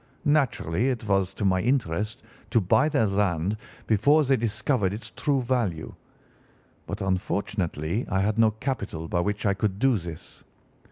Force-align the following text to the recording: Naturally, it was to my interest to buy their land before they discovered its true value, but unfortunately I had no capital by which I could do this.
Naturally, 0.25 0.89
it 0.89 1.07
was 1.07 1.31
to 1.35 1.45
my 1.45 1.61
interest 1.61 2.23
to 2.49 2.59
buy 2.59 2.89
their 2.89 3.05
land 3.05 3.55
before 3.85 4.23
they 4.23 4.35
discovered 4.35 4.93
its 4.93 5.11
true 5.11 5.43
value, 5.43 5.93
but 6.87 7.01
unfortunately 7.03 8.07
I 8.09 8.21
had 8.21 8.39
no 8.39 8.49
capital 8.49 9.07
by 9.07 9.19
which 9.19 9.45
I 9.45 9.53
could 9.53 9.77
do 9.77 9.99
this. 9.99 10.43